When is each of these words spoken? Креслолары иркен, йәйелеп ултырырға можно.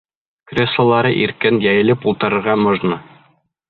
Креслолары 0.51 1.13
иркен, 1.25 1.61
йәйелеп 1.69 2.11
ултырырға 2.13 2.61
можно. 2.67 3.03